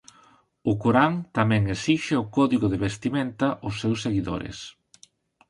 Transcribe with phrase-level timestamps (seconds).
[0.71, 4.57] O Corán tamén esixe un código de vestimenta aos seus seguidores.